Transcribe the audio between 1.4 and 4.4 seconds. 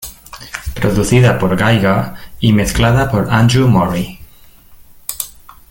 Geiger y mezclada por Andrew Maury.